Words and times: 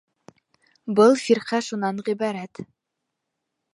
—Был 0.99 1.13
фирҡә 1.25 1.59
шунан 1.67 2.03
ғибәрәт. 2.11 2.63